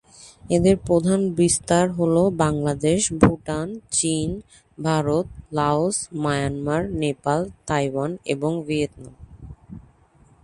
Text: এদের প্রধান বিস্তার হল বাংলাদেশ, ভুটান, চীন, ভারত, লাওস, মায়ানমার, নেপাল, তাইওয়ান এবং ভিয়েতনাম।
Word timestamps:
এদের 0.49 0.75
প্রধান 0.87 1.21
বিস্তার 1.35 1.85
হল 1.89 2.15
বাংলাদেশ, 2.37 3.01
ভুটান, 3.13 3.67
চীন, 3.91 4.29
ভারত, 4.77 5.27
লাওস, 5.51 5.97
মায়ানমার, 6.15 6.81
নেপাল, 6.93 7.39
তাইওয়ান 7.67 8.11
এবং 8.25 8.51
ভিয়েতনাম। 8.67 9.15